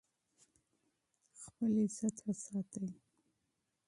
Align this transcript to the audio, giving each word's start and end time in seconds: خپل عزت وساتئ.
خپل 1.41 1.71
عزت 1.83 2.15
وساتئ. 2.25 2.87